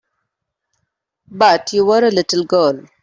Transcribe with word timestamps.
But 1.29 1.73
you 1.73 1.85
were 1.85 2.03
a 2.03 2.09
little 2.09 2.43
girl. 2.43 2.85